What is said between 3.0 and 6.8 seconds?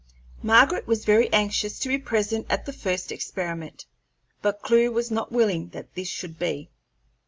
experiment, but Clewe was not willing that this should be.